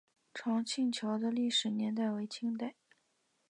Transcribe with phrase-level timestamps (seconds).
[0.33, 2.73] 长庆桥的历史年代为清代。